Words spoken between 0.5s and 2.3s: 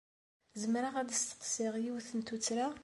Zemreɣ ad d-sseqsiɣ yiwet n